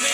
[0.00, 0.12] しめん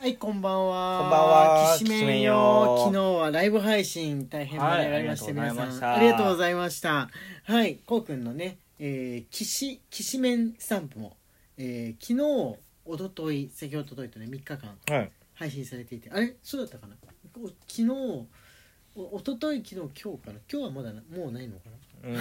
[0.00, 0.98] はい、こんばんは。
[1.00, 1.20] こんばん
[1.70, 1.76] は。
[1.78, 2.34] きしめんよ。
[2.34, 2.84] よ。
[2.86, 5.94] 昨日はライブ配信大変盛り上がりまして、はい皆さん。
[5.94, 7.08] ありがとうございました。
[7.44, 11.16] はい、こうくんのね、えー、きし、きしめんスタンプも、
[11.56, 15.10] えー、昨日、おととい、先ほどといとね、3日間はい。
[15.34, 16.36] 配信されていて、あれ？
[16.42, 16.94] そうだったかな？
[17.42, 17.90] お昨日、
[18.96, 20.40] おおととい、昨日、今日かな？
[20.52, 21.70] 今日はまだなもうないのか
[22.02, 22.08] な？
[22.10, 22.16] うん。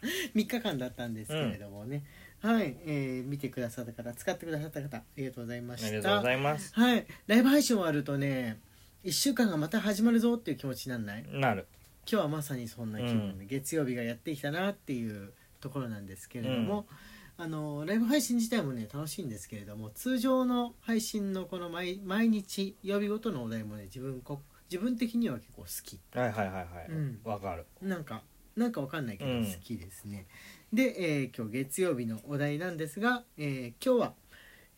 [0.34, 2.02] 3日間だったんですけれどもね、
[2.40, 5.86] はい、えー、見てくださった方使ってくださった方ありがとうございました。
[5.88, 6.72] ありがとうございます。
[6.74, 8.60] はいライブ配信終わるとね
[9.04, 11.24] 1週間がまた始まるぞっていう気持ちになんない？
[11.32, 11.66] なる。
[12.10, 16.86] 今日はまさにそんな気分で、月曜日がやってきたなっていうところなんですけれども、
[17.36, 26.00] あのライブ配信自体もね楽しいんですけれども通常の配信のこの毎毎日曜日ごとのお題もね自分こ自分的には結構好き。
[26.14, 26.66] はいはいはいはい。
[26.88, 27.20] うん。
[27.24, 27.66] わかる。
[27.80, 28.22] なんか
[28.56, 29.44] なんかわかんないけどうん。
[29.44, 30.26] 好きですね、
[30.72, 34.12] で、えー今日月曜日のお題なんですが、えー今日は、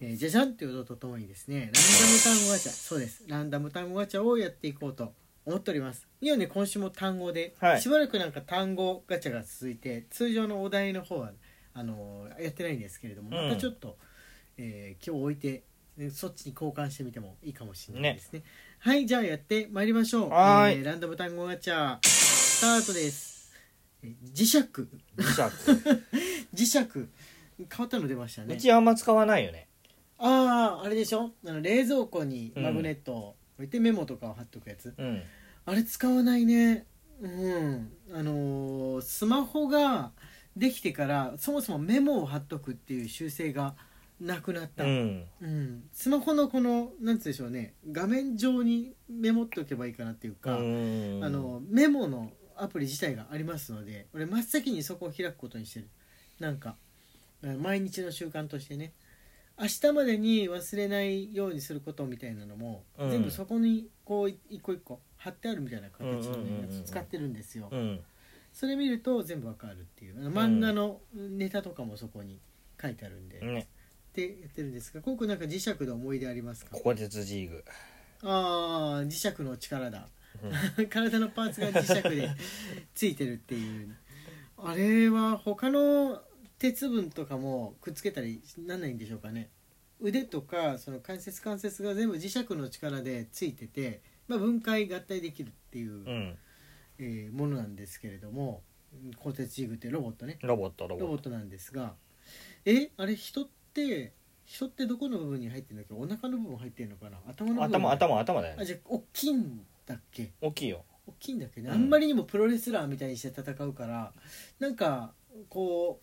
[0.01, 2.73] えーじゃじゃんという音とともにですねランダム単語ガチャ。
[2.73, 3.25] そうです。
[3.29, 5.13] ランダム単語ガチャをやっていこうと
[5.47, 6.07] 思っております。
[6.21, 7.83] いやね今週も単語で、はい。
[7.83, 11.33] しばらくなんか単語ガチャが続いて通常のお題の方は
[11.75, 13.49] あのーやってないんですけれどもうん。
[13.49, 13.97] またちょっと、
[14.59, 15.65] えー今日置いて
[15.99, 18.43] えそっちに交換してみてもいいかもしれないですね。
[18.79, 19.07] はい。
[19.07, 20.29] じゃあやってまいりましょう。
[20.29, 23.29] えーランダム単語ガチャスタートです。
[23.29, 23.30] え
[24.03, 24.59] 磁石。
[24.59, 24.89] 磁
[25.23, 25.43] 石。
[26.55, 26.79] 磁石。
[27.59, 29.69] 変わったの出ましたうねちあんま使わないよね。
[30.19, 31.33] あああれでしょ？
[31.47, 35.23] あの冷蔵庫にマグネットを置いてメモとかを貼っとくやつ、うん。
[35.67, 36.87] あれ使わないね。
[37.21, 37.93] うん。
[38.12, 40.12] あのースマホが
[40.56, 43.75] できてからそもそもメモを貼っとくっていう習性が
[44.21, 45.25] なくなった、うん。
[45.41, 45.83] うん。
[45.93, 47.75] スマホのこのなんつうでしょうね。
[47.91, 51.21] 画面上にメモっておけばいいかなっていうか、うん。
[51.23, 52.31] あのメモの
[52.62, 55.89] アプリ自体がありますので俺真っ先にそこを開くことにしてる。
[56.39, 56.77] なんか
[57.58, 58.92] 毎日の習慣としてね。
[59.59, 63.10] 明日までに忘れないようにすることみたいなのも、うん。
[63.10, 66.32] 全部そこにこう一個一個貼ってあるみたいな形のやうんうんう
[66.62, 68.00] んうんつ使ってるんですよ、うん。
[68.54, 70.31] それ見ると全部わかるっていう。
[70.31, 72.41] 漫画のネタとかもそこに
[72.81, 73.69] 書いてあるんで、っね
[74.15, 76.70] てやってるんですがここなんか磁石で思い出ありますか？
[76.72, 77.65] ここ鉄ジーグ
[78.22, 79.99] ああ磁石の力だ。
[79.99, 80.04] うん
[80.89, 82.28] 体のパーツが磁石で
[82.95, 83.97] ついてるっていう。
[84.56, 86.23] あれは他の
[86.59, 89.50] 鉄分とかもくっつけたりなんないんでしょうかね。
[90.00, 96.39] 腕とかその関節関節が全部磁石の力でついてて、まあ、分解合体できるっていう、うん。
[96.99, 98.62] えーものなんですけれども
[99.17, 100.39] 鋼鉄ジグってロボットね。
[100.43, 101.05] ロボットロボット。
[101.05, 101.95] ロボットなんですが
[102.67, 104.12] えあれ人って
[104.45, 105.95] 人ってどこの部分に入ってるんだっけ？
[105.95, 107.19] お腹の部分入ってるのかな？
[107.27, 107.65] 頭の部分？
[107.65, 108.62] 頭頭頭だよね。
[108.62, 110.33] あじゃあ大きいんだっけ？
[110.41, 110.85] 大きいよ。
[111.07, 111.75] 大きいんだっけね、うん。
[111.75, 114.13] あんまりにもプロレスラーみたいにして戦うから
[114.59, 115.13] なんか
[115.49, 116.01] こ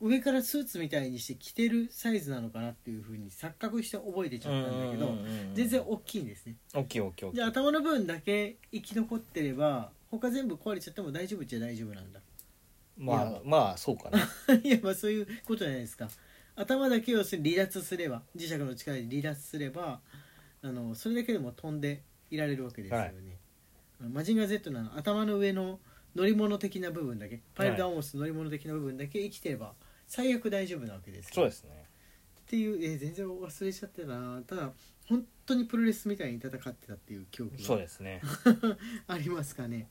[0.00, 5.54] う上からスーツみたいにして着てるサイズなのかなっていうふうに錯覚して覚えてちゃったんだけど、うんうんうんうん。
[5.54, 6.56] 全然大きいんですね。
[6.74, 7.36] 大きい大きい大きい。
[7.36, 12.20] じゃあ頭の部分だけ生き残ってれば他全部壊れちゃっても大丈夫っちゃ大丈夫なんだ。
[12.96, 14.18] まあまあそうかな。
[14.62, 16.08] いやまあそういうことじゃないですか。
[16.56, 20.00] 頭だけを離脱すれば磁石の力で離脱すれば
[20.62, 23.38] あのそれだけでも飛んでいられるわけですよね、
[24.00, 25.78] あのマジンガー Z のあの頭の上の
[26.16, 29.72] 乗り物的な部分だけパイルダウンオス乗り物的な部分だけ生きてれば
[30.06, 31.32] 最悪大丈夫なわけですよ。
[31.34, 31.70] そうですね。
[32.46, 34.70] っていう、えー全然忘れちゃってたなただ
[35.08, 38.20] 本当にプロレスみたいに戦ってたっていう記憶がそうですね。
[39.08, 39.88] ありますかね。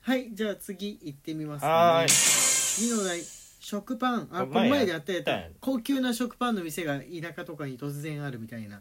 [0.00, 2.08] はいじゃあ次行ってみますはーい。
[2.08, 3.20] 次のお題
[3.60, 4.28] 食パン。
[4.30, 5.12] ああこの前でやった。
[5.12, 8.78] やつ前やった高級な食パンの店が田舎とかに突然あるみたいな。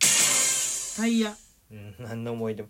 [0.96, 1.36] タイヤ
[1.72, 2.70] うん何の思い出も。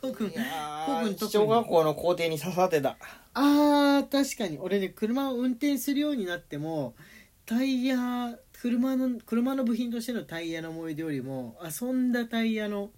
[0.00, 0.42] こうくんいや
[0.86, 1.28] こうくん特に。
[1.28, 2.96] ー小学校の校庭に刺さってた。
[3.34, 4.58] あー確かに。
[4.58, 6.94] 俺ね車を運転するようになっても
[7.46, 12.90] タイヤ車の車の部品としてのタイヤの思い出よりも遊んだタイヤの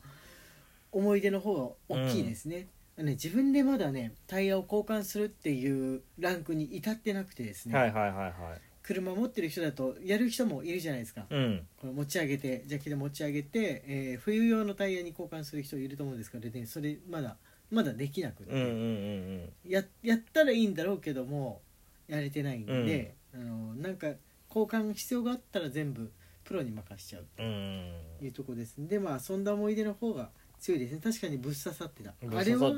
[0.90, 1.54] 思い出の方
[1.88, 2.66] が大きいですね,、
[2.98, 8.32] ね自分でまだねタイヤを交換するっていうランクに至ってなくてですね、はいはいはいはい
[8.82, 11.66] 車持ってる人だとやる人もいるじゃないですか、うん。
[11.80, 17.36] これ持ち上げてジャッキで持ち上げて、えー冬用のタイヤに交換する人いると思うんですけど、ね、それまだ
[17.70, 21.60] まだできなくて、うんうんうんややったらいいんだろうけども
[22.08, 24.08] やれてないんで、あのなんか
[24.48, 26.10] 交換必要があったら全部
[26.44, 27.26] プロに任しちゃう。
[27.38, 27.46] うん。
[27.46, 30.30] うんというとこですでまあ遊んだ思い出の方が
[30.60, 31.00] 強いですね。
[31.02, 32.10] 確かにぶっ刺さってた。
[32.10, 32.72] あれは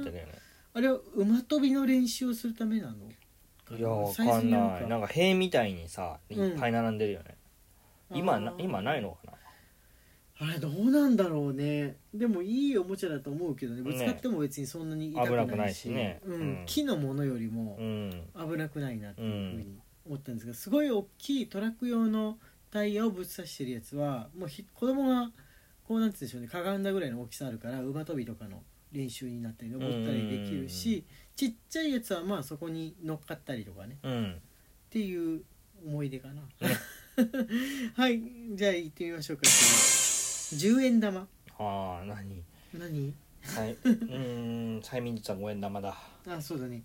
[0.75, 2.97] あれは馬跳びの練習をするためなの？
[3.71, 4.89] いやわかんない。
[4.89, 7.37] なんか塀みたいにさいうんっぱい並んでるよね、
[8.13, 8.63] 今なあー。
[8.63, 9.33] 今ないのかな？
[10.37, 11.97] あれどうなんだろうね。
[12.13, 13.83] でもいいおもちゃだと思うけどね。
[13.83, 16.21] ぶつかっても別にそんなに痛くないし,、危なくないしね。
[16.25, 16.35] うん。
[16.35, 16.63] うん。
[16.67, 18.11] 木のものよりもうん。
[18.35, 22.37] 危なくないなっていうふうに思ったんですがすごい大きいトラック用の
[22.71, 25.31] タイヤをぶっ刺してるやつはもうひ子供が
[25.87, 26.49] こうなんて言うんでしょうね。
[26.49, 28.63] かがんだぐらいの大きさあるから馬跳びとかの
[28.95, 31.05] 練習になったり登ったりできるし
[31.37, 33.99] ちっちゃいやつはまあそこに乗っかったりとかね。
[34.03, 34.33] うん。
[34.33, 34.37] っ
[34.89, 35.43] ていう
[35.85, 36.43] 思い出かな。
[37.95, 38.23] はい。
[38.55, 39.43] じゃあ行ってみましょうか。
[39.45, 40.69] 次。
[40.71, 41.21] 10円玉。
[41.59, 42.43] ああ何？
[42.73, 43.13] 何？
[43.43, 45.97] はいうーん催眠術は5円玉だ。
[46.29, 46.83] あそうだね。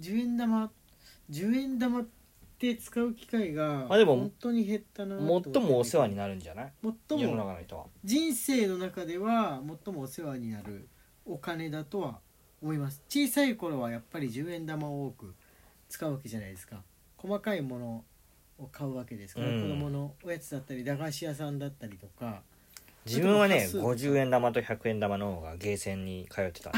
[0.00, 0.70] 10円玉
[1.30, 2.06] 10円玉っ
[2.58, 6.72] て使う機会があでも本当に減ったな最もお世話にななるんじゃない？
[7.08, 7.86] 最世のも中の人は。
[8.04, 10.88] 人生の中では最もお世話になる
[11.26, 12.20] お金だとは
[12.62, 13.02] 思います。
[13.08, 15.34] 小さい頃はやっぱり10円玉を多く
[15.88, 16.82] 使うわけじゃないですか。
[17.16, 18.04] 細かいもの
[18.58, 19.34] を買うわけです。
[19.34, 19.62] から、うん。
[19.62, 22.42] 子供のおやつだったり駄菓子屋さんだったりとか。
[23.06, 26.72] 自分はねあとは50円玉と100円玉の方がゲーセンに通ってた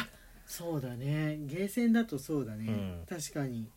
[0.44, 1.38] そうだね。
[1.42, 3.06] ゲーセンだとそうだね、うん。
[3.08, 3.68] 確かに。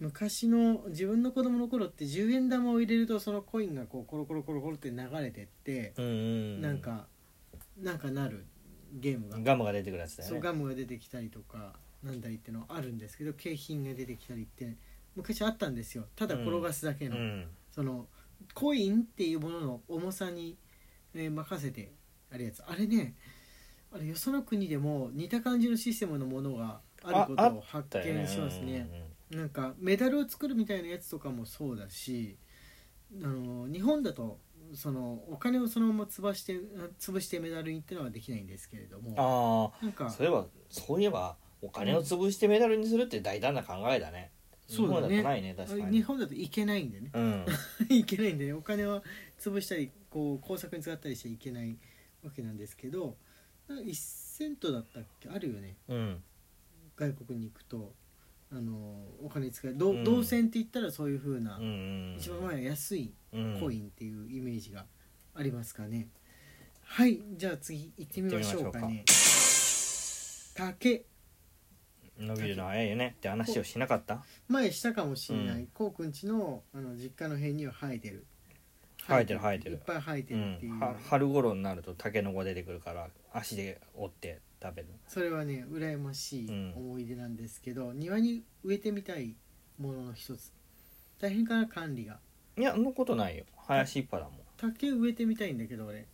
[0.00, 6.60] 昔の自分の子供の頃って10円玉を入れるとそのコインがこうコロコロコロコロって流れてって、うんうん。
[6.60, 7.06] なんか
[7.80, 8.44] なんかなる
[8.92, 10.34] ゲームが、ガムが出てくるやつだよね。
[10.34, 14.76] そうガムが出てきたりとかなんだりってのあるんですけど景品が出てきたりって
[15.16, 16.04] 昔あったんですよ。
[16.16, 17.48] ただ転がすだけの、うん。
[17.70, 18.06] その
[18.54, 20.56] コインっていうものの重さに、
[21.14, 21.92] えー任せて
[22.32, 22.62] あるやつ。
[22.66, 23.14] あれね
[23.92, 28.88] あれよその国でも似た感じのシステムのものがあることを発見しますね。
[29.30, 29.38] うん。
[29.38, 32.36] なんかメダルを作るみたいなやつとかもそうだし
[33.22, 34.38] あの日本だと
[34.74, 36.58] そのお金をそのまま潰して
[36.98, 44.32] 潰してメダルにってのはできないんですけれどもあなんかあそういえばそういえばお金を潰してメダルにするって大胆な考えだね。
[44.68, 45.16] そうだね。
[45.16, 45.96] 日本だとないね確かに。
[45.98, 47.10] 日本だといけないんでね。
[47.12, 47.46] うん。
[47.88, 48.52] いけないんでね。
[48.52, 49.02] お金は
[49.38, 51.78] 潰したりこう工作に使ったりしちゃいけない
[52.24, 53.16] わけなんですけど
[53.68, 55.28] なんか1セントだったっけ？
[55.28, 55.76] あるよね。
[55.88, 56.22] うん。
[56.96, 57.94] 外国に行くと
[58.54, 59.74] あのお金使う。
[59.74, 60.04] 銅うん。
[60.04, 61.66] 銅線って言ったらそういう風な、うんう
[62.14, 64.84] ん一番前は安いうんコインっていうイメージが
[65.34, 66.08] ありますかね、
[66.84, 69.04] はいじゃあ次行ってみましょうかね。
[70.54, 71.06] 竹。
[72.18, 73.14] 伸びるの早いよね。
[73.16, 74.22] って話をしなかった？
[74.48, 75.66] 前したかもしれない、うん。
[75.68, 78.26] こうくんちのあの実家の辺には生えてる
[79.08, 79.74] 生えてる生えてる。
[79.76, 80.80] いっぱい生えてうるっていう、ん。
[80.80, 84.88] は春頃になるとタケノコ出てくるから足で折って食べる。
[85.08, 89.34] それはね羨ましいうん思い出なんですけど、庭に植えてみたい
[89.78, 90.52] ものの一つ。
[91.20, 92.18] 大変かな管理が。
[92.56, 93.44] いやそんなことないよ。
[93.56, 94.36] 林いっぱいだもん。
[94.56, 96.06] 竹植えてみたいんだけど俺。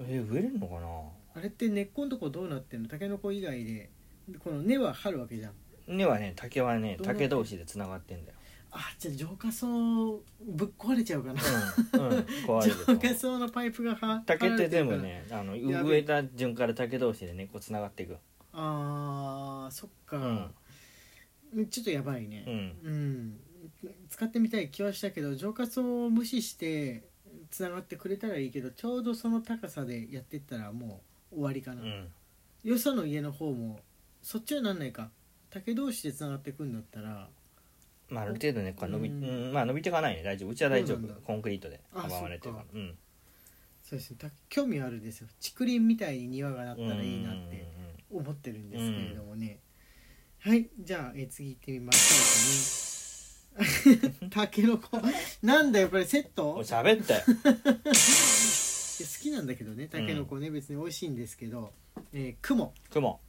[0.00, 0.86] え植えれるのかな？
[1.34, 2.88] あれって根っこのとこどうなってんの？
[2.88, 3.90] タケノコ以外で
[4.38, 5.52] この根は張るわけじゃん。
[5.88, 8.37] 根はね竹はね竹同士でつながってんだよ
[8.70, 11.42] あじゃあ浄化層ぶっ壊れちゃうかな。
[11.94, 15.42] うん、うん、壊れ浄化層のパイプがは竹って全部張られてるから。
[15.42, 18.16] ねあの植えた順から竹同士でねこうつながっていく。
[18.52, 20.52] あーそっか、
[21.54, 21.66] うん。
[21.68, 22.44] ちょっとやばいね。
[22.46, 22.76] うん。
[22.84, 23.40] うん、
[24.10, 27.04] 使ってみたい気はしたけど浄化層を無視して
[27.50, 31.00] つながってくれたらいいけどちょうどその高さでやってったらも
[31.32, 32.08] う終わりかな、うん。
[32.64, 33.80] よその家の方も
[34.22, 35.10] そっちはなんないか。
[35.50, 37.30] 竹同士でつながってくんだったら
[38.08, 40.22] まあある程度ねこう伸び、ううんんまあ伸びていかないね。
[40.22, 40.50] 大丈夫。
[40.50, 41.22] うちは大丈夫そうなんだ。
[41.26, 42.66] コンクリートであ阻まれてるから。
[42.72, 42.98] そうん。
[43.82, 44.16] そうですね。
[44.20, 45.28] た興味あるですよ。
[45.42, 47.66] 竹林みたいに庭がなったらいいなって
[48.10, 49.58] うん思ってるんですけれどもね、
[50.40, 50.68] はい。
[50.80, 53.64] じゃあえ次行ってみましょうか。
[54.22, 55.00] ねタケノコ
[55.42, 56.44] なんだよこれセット？
[56.44, 61.72] もう喋ったよ 好きなんだけどねタケノコね、別に美味しいんですけど、
[62.12, 62.72] えー雲。
[62.90, 63.20] 雲。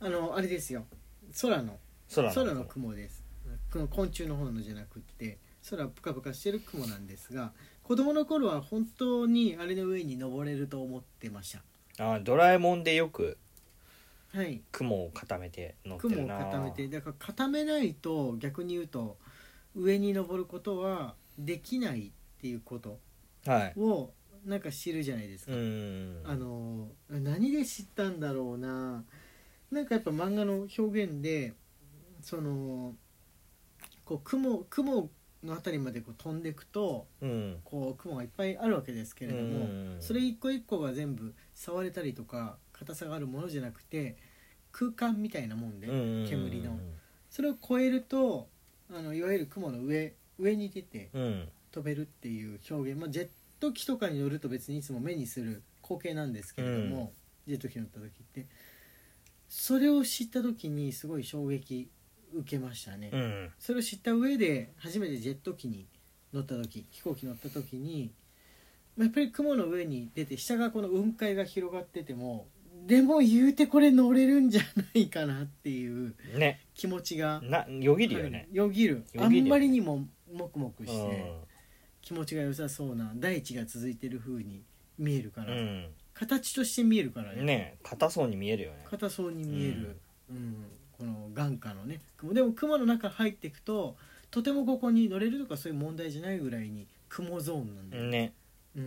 [0.00, 0.86] あのあれですよ。
[1.40, 1.78] 空の。
[2.14, 3.19] 空の空の雲です。
[3.19, 3.19] この
[3.70, 11.56] 昆虫の方のじゃなくって空ぷかぷかしてる雲なんですが子供の頃は本当にあれの上に登れると思ってまし
[11.98, 13.36] あドラえもんでよく
[14.32, 14.62] たはい。
[14.70, 16.88] 雲を固めて乗って雲を固めて。
[16.88, 19.16] だから固めないと逆に言うと
[19.74, 22.10] 上に登ることはできないっ
[22.40, 22.98] ていうこと。
[23.46, 23.80] はい。
[23.80, 24.10] を
[24.44, 26.22] なんか知るじゃないですか、うん。
[26.24, 29.04] あの何で知ったんだろうな。
[29.70, 31.54] なんかやっぱ漫画の表現で
[32.22, 32.94] その
[34.10, 35.08] こう雲雲
[35.44, 37.60] の辺りまでこう飛んでいくとうん。
[37.62, 39.96] こう雲がいっぱいあるわけですけれども、うん。
[40.00, 44.16] それ一個一個が全部触れたりとか硬さがあるものじゃなくて
[44.72, 46.76] 空間みたいなもんで、うん煙の。
[47.30, 48.48] それを超えると
[48.92, 51.48] あのいわゆる雲の上上に出てうん。
[51.70, 53.28] 飛べるっていう表現、まあ、ジェッ
[53.60, 57.12] ト機とかに乗ると別にいつも目にする光景なんですけれども、
[57.46, 58.46] ジェット機乗った時って。
[59.48, 61.88] それを知った時にすごい衝撃
[62.34, 63.50] 受けましたね、うん。
[63.58, 65.86] それを知った上で初めてジェット機に
[66.32, 68.12] 乗った時飛行機乗った時に
[68.96, 72.46] まあやっぱり雲の上に出て下がこの雲海が広がってても
[72.86, 76.60] でも言うてこれ乗れるんじゃないかなっていうね。
[76.74, 78.48] 気持ちがなよぎるよね。
[78.52, 79.04] よぎる。
[79.18, 81.32] あんまりにももくもくして、
[82.00, 84.62] 気持ちが良さそうな大地が続いてる風に
[84.98, 85.88] 見えるから、うん。
[86.14, 87.42] 形として見えるからね。
[87.42, 88.78] ね硬そうに見えるよね。
[88.88, 89.96] 硬そうに見える、
[90.30, 90.64] うん
[91.00, 93.96] この眼下のね雲でも雲の中入っていくと
[94.30, 98.34] とてもここに乗れるとかそういう問題じゃないぐらいに雲ゾーンなんだよ、ね。
[98.76, 98.84] うん。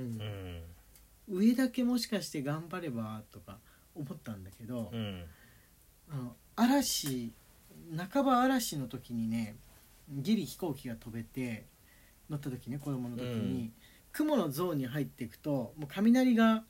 [1.27, 1.37] うん。
[1.39, 3.57] 上だけもしかして頑張ればとか
[3.95, 5.23] 思ったんだけど、うん。
[6.11, 7.33] あの嵐
[7.97, 9.55] 半ば嵐の時にね
[10.07, 11.65] ギリ飛行機が飛べて
[12.29, 13.73] 乗った時ね子供の時に、うん。
[14.11, 16.63] 雲のゾーンに入っていくともう雷が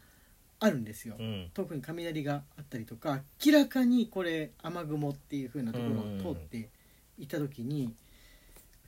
[0.64, 1.52] あるんですよ、うん。
[1.54, 6.70] 特に雷があったりとか明らかにこれ雨雲っていう風なところを通って
[7.18, 7.94] いた時に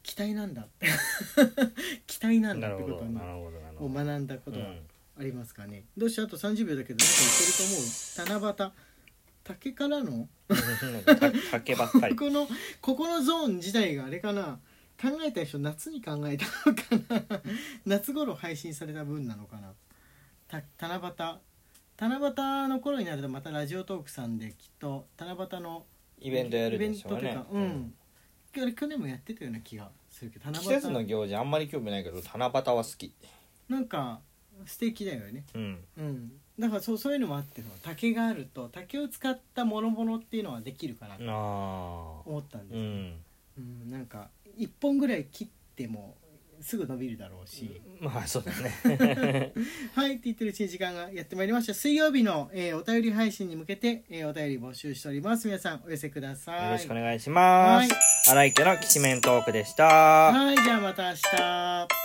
[0.04, 0.68] 期待なんだ
[2.08, 4.80] 期待なんだってことにをど学んだことがうん
[5.18, 8.52] ありますかね、どうしてあと30秒だけどなんかいけると思う？
[8.54, 8.72] 七夕。
[9.46, 10.28] 竹からの
[11.52, 12.16] 竹ばっかり。
[12.16, 12.50] この
[12.82, 14.60] ここのゾーン自体があれかな。
[15.02, 16.76] 考えた人夏に考えたの
[17.08, 17.42] かな。
[17.86, 19.74] 夏頃配信された分なのかな。
[20.48, 21.40] た七夕
[21.98, 25.86] 七夕の頃になるとまたラジオトークさんできっと七夕の
[26.20, 27.20] イベントやるでしょうね。
[27.20, 27.94] イベントとかうん、
[28.58, 33.14] あれ去年もやってたような気がするけど七季節の行事あんまり興味ないけど七夕は好き。
[33.70, 34.20] なんか
[34.66, 35.46] 素敵だよね。
[35.54, 35.80] うん。
[35.98, 36.32] うん。
[36.60, 43.14] だからそうそういうのもあって竹があると竹を使った諸々っていうのはできるかなとああ思ったんですよ、うん。
[43.58, 46.16] うん、なんか1本ぐらい切っても
[46.62, 49.54] すぐ伸びるだろうし、まあそうだね。
[49.94, 51.74] はいって言ってるうちに時間がやってまいりました。
[51.74, 55.48] 水曜日の、えーお便り配信に向けて、えーお便り募集しております。
[55.48, 56.66] 皆さんお寄せください。
[56.66, 57.92] よろしくお願いします。
[57.92, 58.00] はい。
[58.30, 59.86] 荒井家のきしめんトークでした。
[59.86, 62.05] はいじゃあまた明日